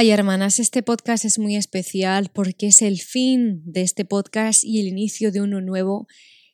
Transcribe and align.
Ay, 0.00 0.12
hermanas, 0.12 0.60
este 0.60 0.84
podcast 0.84 1.24
es 1.24 1.40
muy 1.40 1.56
especial 1.56 2.30
porque 2.32 2.68
es 2.68 2.82
el 2.82 3.00
fin 3.00 3.62
de 3.64 3.80
este 3.82 4.04
podcast 4.04 4.62
y 4.62 4.78
el 4.78 4.86
inicio 4.86 5.32
de 5.32 5.40
uno 5.40 5.60
nuevo 5.60 6.06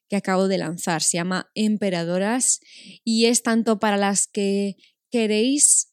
que 0.09 0.17
acabo 0.17 0.49
de 0.49 0.57
lanzar. 0.57 1.03
Se 1.03 1.19
llama 1.19 1.51
Emperadoras 1.55 2.61
y 3.05 3.27
es 3.27 3.43
tanto 3.43 3.79
para 3.79 3.99
las 3.99 4.29
que 4.29 4.77
queréis 5.11 5.93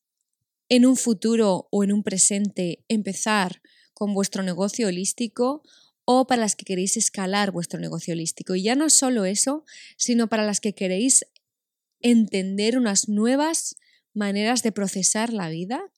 en 0.70 0.86
un 0.86 0.96
futuro 0.96 1.68
o 1.72 1.84
en 1.84 1.92
un 1.92 2.04
presente 2.04 2.86
empezar 2.88 3.62
con 3.94 4.14
vuestro 4.14 4.44
negocio 4.44 4.88
holístico 4.88 5.62
o 6.06 6.28
para 6.28 6.44
las 6.44 6.56
que 6.56 6.64
queréis 6.64 6.96
escalar 6.96 7.52
vuestro 7.52 7.82
negocio 7.82 8.14
holístico. 8.14 8.56
Y 8.56 8.64
ya 8.64 8.78
no 8.78 8.90
solo 8.90 9.26
eso, 9.26 9.66
sino 9.98 10.30
para 10.30 10.46
las 10.46 10.62
que 10.62 10.74
queréis 10.74 11.26
entender 12.00 12.78
unas 12.78 13.10
nuevas 13.10 13.76
maneras 14.14 14.64
de 14.64 14.72
procesar 14.72 15.34
la 15.34 15.50
vida. 15.50 15.92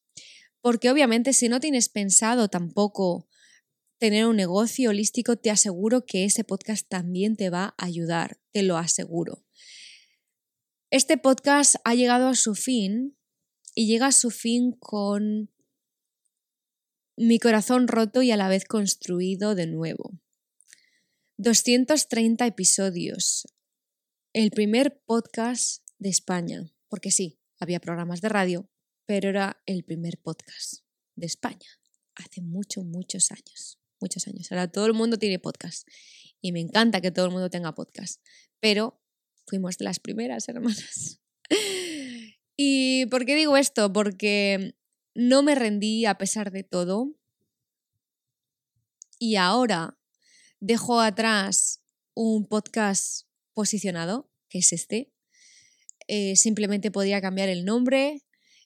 Porque 0.64 0.90
obviamente 0.90 1.34
si 1.34 1.50
no 1.50 1.60
tienes 1.60 1.90
pensado 1.90 2.48
tampoco 2.48 3.28
tener 4.00 4.26
un 4.26 4.38
negocio 4.38 4.92
holístico, 4.92 5.36
te 5.36 5.52
aseguro 5.52 6.06
que 6.06 6.24
ese 6.24 6.46
podcast 6.46 6.88
también 6.88 7.36
te 7.36 7.50
va 7.50 7.76
a 7.78 7.86
ayudar, 7.86 8.40
te 8.54 8.64
lo 8.64 8.78
aseguro. 8.78 9.46
Este 10.90 11.18
podcast 11.18 11.76
ha 11.84 11.96
llegado 11.96 12.30
a 12.30 12.36
su 12.36 12.56
fin 12.56 13.18
y 13.76 13.88
llega 13.88 14.08
a 14.08 14.12
su 14.14 14.32
fin 14.32 14.72
con 14.80 15.52
mi 17.18 17.40
corazón 17.40 17.90
roto 17.90 18.22
y 18.22 18.32
a 18.32 18.38
la 18.38 18.48
vez 18.48 18.64
construido 18.64 19.56
de 19.56 19.68
nuevo. 19.68 20.18
230 21.36 22.48
episodios. 22.48 23.54
El 24.32 24.50
primer 24.52 25.02
podcast 25.06 25.86
de 25.98 26.08
España. 26.08 26.74
Porque 26.88 27.12
sí, 27.12 27.42
había 27.60 27.82
programas 27.82 28.22
de 28.22 28.30
radio, 28.30 28.70
pero 29.06 29.30
era 29.30 29.62
el 29.66 29.84
primer 29.84 30.18
podcast 30.18 30.84
de 31.16 31.26
España. 31.26 31.68
Hace 32.16 32.42
muchos, 32.42 32.86
muchos 32.86 33.32
años. 33.32 33.80
Muchos 34.00 34.28
años. 34.28 34.52
Ahora 34.52 34.72
todo 34.72 34.86
el 34.86 34.94
mundo 34.94 35.18
tiene 35.18 35.40
podcast. 35.40 35.88
Y 36.42 36.52
me 36.52 36.60
encanta 36.60 37.02
que 37.02 37.12
todo 37.12 37.26
el 37.26 37.32
mundo 37.32 37.50
tenga 37.50 37.76
podcast. 37.76 38.22
Pero 38.60 39.02
fuimos 39.48 39.78
de 39.78 39.86
las 39.86 40.00
primeras 40.00 40.48
hermanas. 40.50 41.20
¿Y 42.56 43.06
por 43.08 43.26
qué 43.26 43.36
digo 43.36 43.58
esto? 43.58 43.92
Porque 43.92 44.76
no 45.16 45.44
me 45.44 45.56
rendí 45.56 46.06
a 46.06 46.18
pesar 46.18 46.52
de 46.52 46.64
todo. 46.64 47.16
Y 49.20 49.36
ahora 49.36 49.98
dejo 50.60 51.00
atrás 51.00 51.82
un 52.14 52.46
podcast 52.46 53.28
posicionado, 53.54 54.30
que 54.50 54.60
es 54.60 54.74
este. 54.74 55.12
Eh, 56.08 56.36
simplemente 56.36 56.92
podría 56.92 57.22
cambiar 57.22 57.50
el 57.50 57.64
nombre 57.64 58.24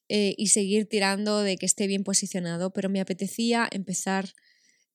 eh, 0.09 0.33
y 0.37 0.47
seguir 0.47 0.87
tirando 0.87 1.41
de 1.41 1.57
que 1.57 1.65
esté 1.65 1.87
bien 1.87 2.03
posicionado, 2.03 2.71
pero 2.71 2.89
me 2.89 3.01
apetecía 3.01 3.67
empezar 3.71 4.33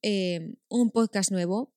eh, 0.02 0.54
un 0.68 0.90
podcast 0.90 1.30
nuevo, 1.30 1.74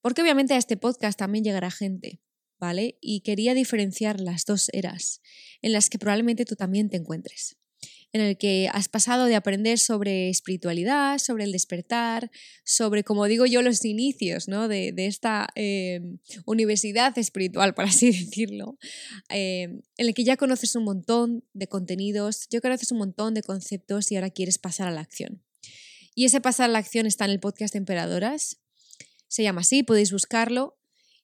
porque 0.00 0.22
obviamente 0.22 0.54
a 0.54 0.58
este 0.58 0.76
podcast 0.76 1.18
también 1.18 1.44
llegará 1.44 1.70
gente, 1.70 2.20
¿vale? 2.58 2.98
Y 3.00 3.20
quería 3.20 3.54
diferenciar 3.54 4.20
las 4.20 4.44
dos 4.44 4.70
eras 4.72 5.20
en 5.62 5.72
las 5.72 5.90
que 5.90 5.98
probablemente 5.98 6.44
tú 6.44 6.56
también 6.56 6.88
te 6.88 6.96
encuentres 6.96 7.59
en 8.12 8.20
el 8.20 8.36
que 8.36 8.68
has 8.72 8.88
pasado 8.88 9.26
de 9.26 9.36
aprender 9.36 9.78
sobre 9.78 10.30
espiritualidad, 10.30 11.18
sobre 11.18 11.44
el 11.44 11.52
despertar, 11.52 12.30
sobre, 12.64 13.04
como 13.04 13.26
digo 13.26 13.46
yo, 13.46 13.62
los 13.62 13.84
inicios 13.84 14.48
¿no? 14.48 14.66
de, 14.66 14.92
esta 14.96 15.48
em, 15.54 16.18
universidad 16.44 17.16
espiritual, 17.18 17.74
por 17.74 17.84
así 17.84 18.06
decirlo, 18.10 18.78
em, 19.28 19.82
en 19.96 20.06
el 20.06 20.14
que 20.14 20.24
ya 20.24 20.36
conoces 20.36 20.74
un 20.74 20.84
montón 20.84 21.44
de 21.52 21.68
contenidos, 21.68 22.48
ya 22.50 22.60
conoces 22.60 22.90
un 22.90 22.98
montón 22.98 23.34
de 23.34 23.42
conceptos 23.42 24.10
y 24.10 24.16
ahora 24.16 24.30
quieres 24.30 24.58
pasar 24.58 24.88
a 24.88 24.92
la 24.92 25.00
acción. 25.00 25.42
Y 26.14 26.24
ese 26.24 26.40
pasar 26.40 26.68
a 26.68 26.72
la 26.72 26.78
acción 26.80 27.06
está 27.06 27.24
en 27.26 27.30
el 27.30 27.40
podcast 27.40 27.74
de 27.74 27.78
Emperadoras, 27.78 28.58
se 29.28 29.44
llama 29.44 29.60
así, 29.60 29.84
podéis 29.84 30.10
buscarlo 30.10 30.76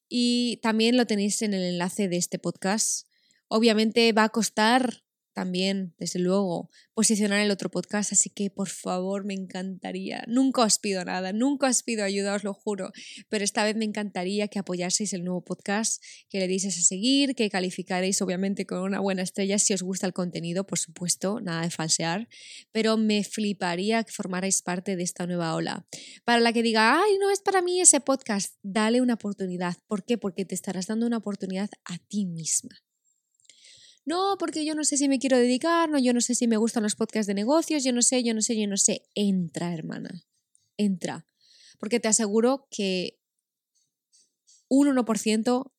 y 0.09 0.59
también 0.62 0.97
lo 0.97 1.06
tenéis 1.06 1.43
en 1.43 1.55
el 1.55 1.62
enlace 1.62 2.09
de 2.09 2.16
este 2.16 2.38
podcast. 2.38 3.09
Obviamente 3.49 4.12
va 4.12 4.25
a 4.25 4.28
costar 4.28 5.03
también, 5.37 5.95
desde 5.99 6.19
luego, 6.19 6.71
posicionar 6.95 7.41
el 7.41 7.51
otro 7.51 7.71
podcast, 7.71 8.11
así 8.11 8.31
que 8.31 8.49
por 8.49 8.71
favor 8.71 9.27
me 9.27 9.35
encantaría, 9.35 10.25
nunca 10.27 10.63
os 10.63 10.79
pido 10.79 11.05
nada, 11.05 11.35
nunca 11.35 11.69
os 11.69 11.83
pido 11.83 12.05
ayuda, 12.05 12.37
os 12.37 12.43
lo 12.43 12.55
juro, 12.55 12.91
pero 13.29 13.45
esta 13.45 13.63
vez 13.63 13.77
me 13.77 13.85
encantaría 13.85 14.49
que 14.49 14.59
apoyaseis 14.59 15.13
el 15.13 15.25
nuevo 15.25 15.45
podcast, 15.45 16.03
que 16.31 16.39
le 16.39 16.49
dieseis 16.49 16.79
a 16.79 16.83
seguir, 16.83 17.35
que 17.35 17.51
calificaréis 17.51 18.23
obviamente 18.23 18.65
con 18.65 18.79
una 18.79 18.99
buena 18.99 19.21
estrella 19.21 19.59
si 19.59 19.75
os 19.75 19.83
gusta 19.83 20.07
el 20.07 20.15
contenido, 20.15 20.67
por 20.67 20.79
supuesto, 20.79 21.39
nada 21.43 21.61
de 21.65 21.71
falsear, 21.71 22.31
pero 22.73 22.97
me 22.97 23.23
fliparía 23.23 24.03
que 24.05 24.13
formarais 24.13 24.63
parte 24.63 24.97
de 24.97 25.03
esta 25.03 25.27
nueva 25.27 25.55
ola. 25.55 25.87
Para 26.25 26.41
la 26.41 26.55
que 26.55 26.63
diga, 26.63 26.99
ay, 26.99 27.19
no 27.21 27.31
es 27.31 27.41
para 27.41 27.61
mí 27.61 27.79
ese 27.79 28.01
podcast, 28.01 28.55
dale 28.63 29.03
una 29.03 29.15
oportunidad. 29.15 29.77
¿Por 29.87 30.07
qué? 30.07 30.17
Porque 30.17 30.47
te 30.47 30.55
estarás 30.55 30.87
dando 30.87 31.07
una 31.07 31.19
oportunidad 31.19 31.69
a 31.85 31.99
ti 31.99 32.25
misma 32.25 32.86
no, 34.06 34.37
porque 34.39 34.65
yo 34.65 34.77
no 34.77 34.84
sé 34.84 34.97
si 34.97 35.09
me 35.09 35.19
quiero 35.19 35.37
dedicar, 35.37 35.91
no, 35.91 35.99
yo 35.99 36.15
no 36.15 36.21
sé 36.21 36.37
si 36.37 36.47
me 36.47 36.56
gustan 36.56 36.84
los 36.84 36.94
podcasts 36.94 37.27
de 37.27 37.34
negocios, 37.34 37.83
yo 37.83 37.93
no 37.93 38.03
sé, 38.03 38.22
yo 38.22 38.34
no 38.34 38.41
sé, 38.41 38.59
yo 38.59 38.69
no 38.69 38.77
sé. 38.77 39.03
Entra, 39.17 39.75
hermana, 39.75 40.25
entra. 40.77 41.27
Porque 41.81 41.99
te 41.99 42.06
aseguro 42.06 42.69
que 42.71 43.19
un 44.69 44.87
1% 44.89 45.72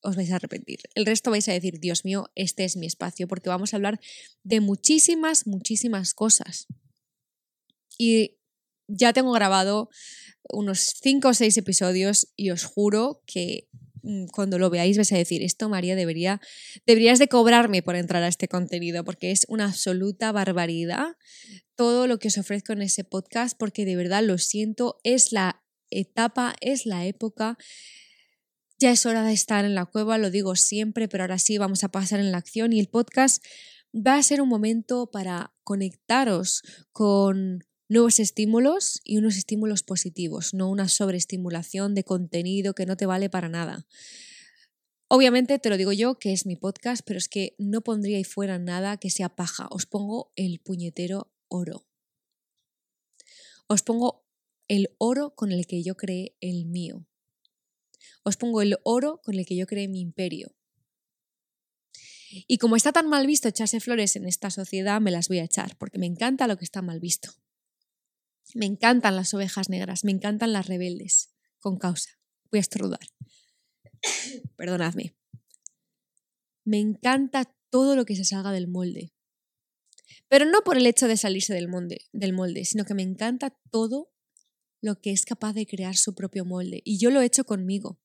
os 0.00 0.16
vais 0.16 0.30
a 0.30 0.36
arrepentir. 0.36 0.80
El 0.94 1.06
resto 1.06 1.30
vais 1.30 1.48
a 1.48 1.52
decir, 1.52 1.80
Dios 1.80 2.04
mío, 2.04 2.30
este 2.34 2.64
es 2.64 2.76
mi 2.76 2.86
espacio, 2.86 3.26
porque 3.26 3.48
vamos 3.48 3.72
a 3.72 3.76
hablar 3.76 3.98
de 4.44 4.60
muchísimas, 4.60 5.46
muchísimas 5.46 6.12
cosas. 6.12 6.66
Y 7.96 8.36
ya 8.88 9.14
tengo 9.14 9.32
grabado 9.32 9.88
unos 10.50 10.94
5 11.02 11.28
o 11.28 11.34
6 11.34 11.56
episodios 11.56 12.28
y 12.36 12.50
os 12.50 12.64
juro 12.64 13.22
que 13.26 13.68
cuando 14.32 14.58
lo 14.58 14.70
veáis 14.70 14.96
vais 14.96 15.12
a 15.12 15.16
decir, 15.16 15.42
esto 15.42 15.68
María 15.68 15.96
debería, 15.96 16.40
deberías 16.86 17.18
de 17.18 17.28
cobrarme 17.28 17.82
por 17.82 17.96
entrar 17.96 18.22
a 18.22 18.28
este 18.28 18.48
contenido, 18.48 19.04
porque 19.04 19.30
es 19.30 19.46
una 19.48 19.66
absoluta 19.66 20.32
barbaridad 20.32 21.16
todo 21.76 22.06
lo 22.06 22.18
que 22.18 22.28
os 22.28 22.38
ofrezco 22.38 22.72
en 22.72 22.82
ese 22.82 23.04
podcast, 23.04 23.56
porque 23.56 23.84
de 23.84 23.94
verdad 23.94 24.22
lo 24.24 24.36
siento, 24.38 24.98
es 25.04 25.32
la 25.32 25.62
etapa, 25.90 26.56
es 26.60 26.86
la 26.86 27.06
época. 27.06 27.56
Ya 28.80 28.90
es 28.90 29.06
hora 29.06 29.22
de 29.22 29.32
estar 29.32 29.64
en 29.64 29.74
la 29.74 29.86
cueva, 29.86 30.18
lo 30.18 30.30
digo 30.30 30.56
siempre, 30.56 31.08
pero 31.08 31.24
ahora 31.24 31.38
sí 31.38 31.56
vamos 31.56 31.84
a 31.84 31.88
pasar 31.88 32.20
en 32.20 32.32
la 32.32 32.38
acción 32.38 32.72
y 32.72 32.80
el 32.80 32.88
podcast 32.88 33.44
va 33.94 34.16
a 34.16 34.22
ser 34.22 34.40
un 34.40 34.48
momento 34.48 35.10
para 35.10 35.52
conectaros 35.64 36.62
con 36.92 37.64
nuevos 37.88 38.20
estímulos 38.20 39.00
y 39.04 39.16
unos 39.16 39.36
estímulos 39.36 39.82
positivos, 39.82 40.54
no 40.54 40.70
una 40.70 40.88
sobreestimulación 40.88 41.94
de 41.94 42.04
contenido 42.04 42.74
que 42.74 42.86
no 42.86 42.96
te 42.96 43.06
vale 43.06 43.30
para 43.30 43.48
nada. 43.48 43.86
Obviamente 45.08 45.58
te 45.58 45.70
lo 45.70 45.78
digo 45.78 45.92
yo, 45.92 46.18
que 46.18 46.32
es 46.32 46.44
mi 46.44 46.54
podcast, 46.54 47.02
pero 47.04 47.18
es 47.18 47.28
que 47.28 47.54
no 47.58 47.80
pondría 47.80 48.18
ahí 48.18 48.24
fuera 48.24 48.58
nada 48.58 48.98
que 48.98 49.08
sea 49.08 49.30
paja. 49.30 49.66
Os 49.70 49.86
pongo 49.86 50.32
el 50.36 50.60
puñetero 50.60 51.32
oro. 51.48 51.86
Os 53.68 53.82
pongo 53.82 54.26
el 54.68 54.94
oro 54.98 55.34
con 55.34 55.50
el 55.50 55.66
que 55.66 55.82
yo 55.82 55.96
creé 55.96 56.36
el 56.40 56.66
mío. 56.66 57.06
Os 58.22 58.36
pongo 58.36 58.60
el 58.60 58.76
oro 58.84 59.22
con 59.24 59.38
el 59.38 59.46
que 59.46 59.56
yo 59.56 59.66
creé 59.66 59.88
mi 59.88 60.00
imperio. 60.00 60.54
Y 62.46 62.58
como 62.58 62.76
está 62.76 62.92
tan 62.92 63.08
mal 63.08 63.26
visto 63.26 63.48
echarse 63.48 63.80
flores 63.80 64.14
en 64.14 64.26
esta 64.26 64.50
sociedad, 64.50 65.00
me 65.00 65.10
las 65.10 65.28
voy 65.28 65.38
a 65.38 65.44
echar, 65.44 65.78
porque 65.78 65.98
me 65.98 66.04
encanta 66.04 66.46
lo 66.46 66.58
que 66.58 66.66
está 66.66 66.82
mal 66.82 67.00
visto. 67.00 67.32
Me 68.54 68.66
encantan 68.66 69.16
las 69.16 69.34
ovejas 69.34 69.68
negras, 69.68 70.04
me 70.04 70.12
encantan 70.12 70.52
las 70.52 70.66
rebeldes, 70.66 71.34
con 71.58 71.78
causa. 71.78 72.10
Voy 72.50 72.58
a 72.58 72.60
estornudar. 72.60 73.06
Perdonadme. 74.56 75.16
Me 76.64 76.78
encanta 76.78 77.54
todo 77.70 77.96
lo 77.96 78.04
que 78.04 78.16
se 78.16 78.24
salga 78.24 78.52
del 78.52 78.68
molde. 78.68 79.12
Pero 80.28 80.44
no 80.44 80.62
por 80.62 80.76
el 80.76 80.86
hecho 80.86 81.08
de 81.08 81.16
salirse 81.16 81.54
del 81.54 81.68
molde, 81.68 82.06
del 82.12 82.32
molde, 82.32 82.64
sino 82.64 82.84
que 82.84 82.94
me 82.94 83.02
encanta 83.02 83.58
todo 83.70 84.12
lo 84.80 85.00
que 85.00 85.10
es 85.10 85.24
capaz 85.24 85.52
de 85.54 85.66
crear 85.66 85.96
su 85.96 86.14
propio 86.14 86.44
molde. 86.44 86.82
Y 86.84 86.98
yo 86.98 87.10
lo 87.10 87.20
he 87.20 87.26
hecho 87.26 87.44
conmigo. 87.44 88.00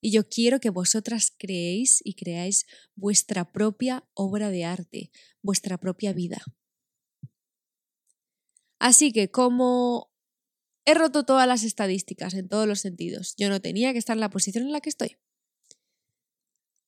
Y 0.00 0.12
yo 0.12 0.28
quiero 0.28 0.60
que 0.60 0.70
vosotras 0.70 1.32
creéis 1.36 2.00
y 2.04 2.14
creáis 2.14 2.66
vuestra 2.94 3.52
propia 3.52 4.08
obra 4.14 4.50
de 4.50 4.64
arte, 4.64 5.10
vuestra 5.42 5.78
propia 5.78 6.12
vida. 6.12 6.42
Así 8.80 9.12
que 9.12 9.30
como 9.30 10.10
he 10.86 10.94
roto 10.94 11.24
todas 11.24 11.46
las 11.46 11.62
estadísticas 11.62 12.32
en 12.32 12.48
todos 12.48 12.66
los 12.66 12.80
sentidos, 12.80 13.34
yo 13.36 13.50
no 13.50 13.60
tenía 13.60 13.92
que 13.92 13.98
estar 13.98 14.16
en 14.16 14.20
la 14.20 14.30
posición 14.30 14.64
en 14.64 14.72
la 14.72 14.80
que 14.80 14.88
estoy. 14.88 15.18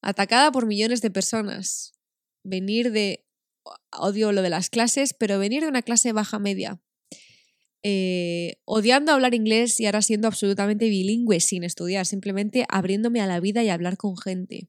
Atacada 0.00 0.50
por 0.50 0.66
millones 0.66 1.02
de 1.02 1.10
personas. 1.10 1.92
Venir 2.42 2.90
de... 2.90 3.24
Odio 3.92 4.32
lo 4.32 4.42
de 4.42 4.50
las 4.50 4.70
clases, 4.70 5.14
pero 5.14 5.38
venir 5.38 5.62
de 5.62 5.68
una 5.68 5.82
clase 5.82 6.12
baja 6.12 6.40
media. 6.40 6.82
Eh, 7.84 8.56
odiando 8.64 9.12
hablar 9.12 9.34
inglés 9.34 9.78
y 9.78 9.86
ahora 9.86 10.02
siendo 10.02 10.26
absolutamente 10.26 10.88
bilingüe 10.88 11.38
sin 11.40 11.62
estudiar, 11.62 12.06
simplemente 12.06 12.64
abriéndome 12.68 13.20
a 13.20 13.26
la 13.26 13.38
vida 13.38 13.62
y 13.62 13.68
hablar 13.68 13.96
con 13.96 14.16
gente. 14.16 14.68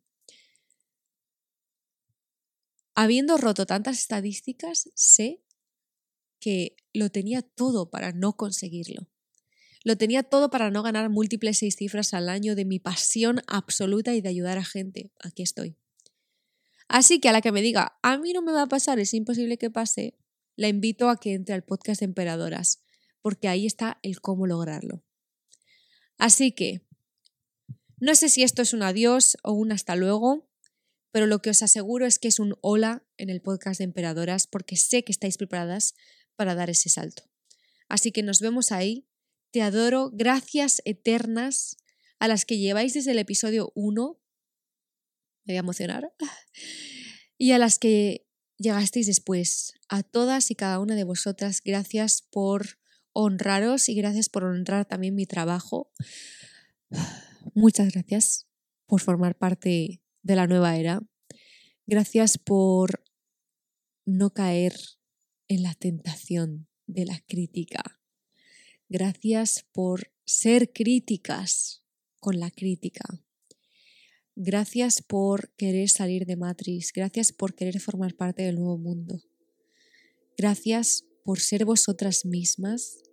Habiendo 2.95 3.37
roto 3.37 3.65
tantas 3.65 3.97
estadísticas, 3.97 4.91
sé 4.93 5.42
que 6.43 6.75
lo 6.91 7.09
tenía 7.09 7.41
todo 7.41 7.89
para 7.89 8.11
no 8.11 8.35
conseguirlo. 8.35 9.09
Lo 9.85 9.97
tenía 9.97 10.23
todo 10.23 10.49
para 10.49 10.71
no 10.71 10.83
ganar 10.83 11.09
múltiples 11.09 11.59
seis 11.59 11.77
cifras 11.77 12.13
al 12.13 12.27
año 12.27 12.53
de 12.55 12.65
mi 12.65 12.79
pasión 12.79 13.39
absoluta 13.47 14.13
y 14.13 14.19
de 14.19 14.27
ayudar 14.27 14.57
a 14.57 14.65
gente. 14.65 15.13
Aquí 15.23 15.41
estoy. 15.41 15.77
Así 16.89 17.21
que 17.21 17.29
a 17.29 17.31
la 17.31 17.39
que 17.39 17.53
me 17.53 17.61
diga, 17.61 17.97
a 18.03 18.17
mí 18.17 18.33
no 18.33 18.41
me 18.41 18.51
va 18.51 18.63
a 18.63 18.67
pasar, 18.67 18.99
es 18.99 19.13
imposible 19.13 19.57
que 19.57 19.69
pase, 19.69 20.17
la 20.57 20.67
invito 20.67 21.07
a 21.07 21.17
que 21.17 21.33
entre 21.33 21.55
al 21.55 21.63
podcast 21.63 22.01
de 22.01 22.07
Emperadoras, 22.07 22.83
porque 23.21 23.47
ahí 23.47 23.65
está 23.65 23.99
el 24.03 24.19
cómo 24.19 24.45
lograrlo. 24.45 25.01
Así 26.17 26.51
que, 26.51 26.85
no 27.99 28.15
sé 28.15 28.27
si 28.27 28.43
esto 28.43 28.61
es 28.61 28.73
un 28.73 28.83
adiós 28.83 29.37
o 29.43 29.53
un 29.53 29.71
hasta 29.71 29.95
luego, 29.95 30.49
pero 31.11 31.25
lo 31.25 31.39
que 31.39 31.51
os 31.51 31.63
aseguro 31.63 32.05
es 32.05 32.19
que 32.19 32.27
es 32.27 32.39
un 32.39 32.57
hola 32.59 33.05
en 33.15 33.29
el 33.29 33.41
podcast 33.41 33.77
de 33.77 33.85
Emperadoras, 33.85 34.45
porque 34.45 34.75
sé 34.75 35.05
que 35.05 35.13
estáis 35.13 35.37
preparadas 35.37 35.95
para 36.35 36.55
dar 36.55 36.69
ese 36.69 36.89
salto. 36.89 37.23
Así 37.89 38.11
que 38.11 38.23
nos 38.23 38.39
vemos 38.39 38.71
ahí. 38.71 39.07
Te 39.51 39.61
adoro. 39.61 40.09
Gracias 40.13 40.81
eternas 40.85 41.77
a 42.19 42.27
las 42.27 42.45
que 42.45 42.57
lleváis 42.57 42.93
desde 42.93 43.11
el 43.11 43.19
episodio 43.19 43.71
1. 43.75 44.19
Me 45.45 45.53
voy 45.53 45.57
a 45.57 45.59
emocionar. 45.59 46.13
Y 47.35 47.51
a 47.51 47.57
las 47.57 47.77
que 47.77 48.25
llegasteis 48.57 49.07
después. 49.07 49.73
A 49.89 50.03
todas 50.03 50.49
y 50.51 50.55
cada 50.55 50.79
una 50.79 50.95
de 50.95 51.03
vosotras, 51.03 51.61
gracias 51.63 52.21
por 52.21 52.79
honraros 53.11 53.89
y 53.89 53.95
gracias 53.95 54.29
por 54.29 54.43
honrar 54.43 54.87
también 54.87 55.15
mi 55.15 55.25
trabajo. 55.25 55.91
Muchas 57.53 57.91
gracias 57.91 58.47
por 58.85 59.01
formar 59.01 59.37
parte 59.37 60.01
de 60.21 60.35
la 60.35 60.47
nueva 60.47 60.77
era. 60.77 61.01
Gracias 61.85 62.37
por 62.37 63.03
no 64.05 64.31
caer 64.31 64.73
en 65.47 65.63
la 65.63 65.73
tentación 65.73 66.67
de 66.87 67.05
la 67.05 67.19
crítica. 67.27 67.99
Gracias 68.89 69.65
por 69.71 70.11
ser 70.25 70.71
críticas 70.71 71.83
con 72.19 72.39
la 72.39 72.51
crítica. 72.51 73.23
Gracias 74.35 75.01
por 75.01 75.53
querer 75.55 75.89
salir 75.89 76.25
de 76.25 76.35
Matrix. 76.35 76.91
Gracias 76.93 77.31
por 77.31 77.53
querer 77.53 77.79
formar 77.79 78.15
parte 78.15 78.43
del 78.43 78.55
nuevo 78.55 78.77
mundo. 78.77 79.21
Gracias 80.37 81.05
por 81.23 81.39
ser 81.39 81.65
vosotras 81.65 82.25
mismas. 82.25 83.03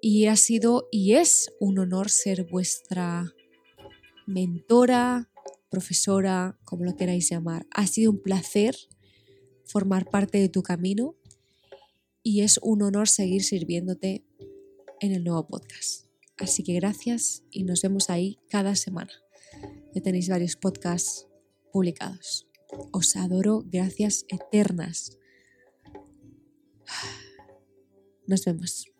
Y 0.00 0.26
ha 0.26 0.36
sido 0.36 0.88
y 0.92 1.14
es 1.14 1.50
un 1.58 1.78
honor 1.78 2.10
ser 2.10 2.44
vuestra 2.44 3.34
mentora, 4.26 5.30
profesora, 5.70 6.58
como 6.64 6.84
lo 6.84 6.96
queráis 6.96 7.30
llamar. 7.30 7.66
Ha 7.70 7.86
sido 7.86 8.10
un 8.12 8.22
placer 8.22 8.76
formar 9.68 10.10
parte 10.10 10.38
de 10.38 10.48
tu 10.48 10.62
camino 10.62 11.16
y 12.22 12.42
es 12.42 12.58
un 12.62 12.82
honor 12.82 13.08
seguir 13.08 13.44
sirviéndote 13.44 14.24
en 15.00 15.12
el 15.12 15.24
nuevo 15.24 15.46
podcast. 15.46 16.06
Así 16.36 16.62
que 16.62 16.74
gracias 16.74 17.44
y 17.50 17.64
nos 17.64 17.82
vemos 17.82 18.10
ahí 18.10 18.38
cada 18.48 18.74
semana. 18.76 19.12
Ya 19.94 20.02
tenéis 20.02 20.28
varios 20.28 20.56
podcasts 20.56 21.26
publicados. 21.72 22.48
Os 22.92 23.16
adoro, 23.16 23.64
gracias 23.66 24.24
eternas. 24.28 25.18
Nos 28.26 28.44
vemos. 28.44 28.97